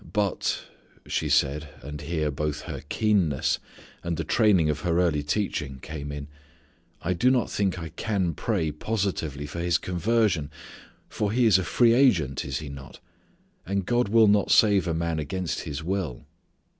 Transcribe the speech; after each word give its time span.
But," 0.13 0.61
she 1.05 1.29
said, 1.29 1.69
and 1.83 2.01
here 2.01 2.31
both 2.31 2.61
her 2.61 2.81
keenness 2.89 3.59
and 4.03 4.17
the 4.17 4.23
training 4.23 4.67
of 4.67 4.79
her 4.79 4.99
early 4.99 5.21
teaching 5.21 5.77
came 5.79 6.11
in, 6.11 6.27
"I 7.03 7.13
do 7.13 7.29
not 7.29 7.51
think 7.51 7.77
I 7.77 7.89
can 7.89 8.33
pray 8.33 8.71
positively 8.71 9.45
for 9.45 9.59
his 9.59 9.77
conversion, 9.77 10.49
for 11.07 11.31
he 11.31 11.45
is 11.45 11.59
a 11.59 11.63
free 11.63 11.93
agent, 11.93 12.43
is 12.43 12.57
he 12.57 12.67
not? 12.69 12.99
And 13.63 13.85
God 13.85 14.09
will 14.09 14.25
not 14.27 14.49
save 14.49 14.87
a 14.87 14.95
man 14.95 15.19
against 15.19 15.65
his 15.65 15.83
will." 15.83 16.25